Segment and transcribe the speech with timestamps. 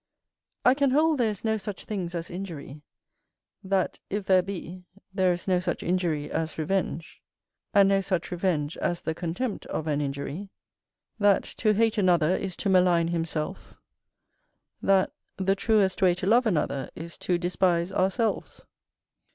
[0.65, 2.81] I can hold there is no such things as injury;
[3.63, 4.81] that if there be,
[5.13, 7.21] there is no such injury as revenge,
[7.71, 10.49] and no such revenge as the contempt of an injury:
[11.19, 13.75] that to hate another is to malign himself;
[14.81, 18.65] that the truest way to love another is to despise ourselves.